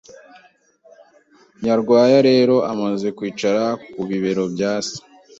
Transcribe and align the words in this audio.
Nyarwaya 1.65 2.17
rero 2.29 2.55
amaze 2.71 3.07
kwicara 3.17 3.63
ku 3.91 3.99
bibero 4.09 4.43
bya 4.53 4.73
se 4.87 4.97